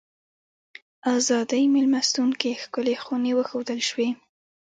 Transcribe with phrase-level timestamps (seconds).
[1.15, 4.09] ازادۍ مېلمستون کې ښکلې خونې وښودل شوې.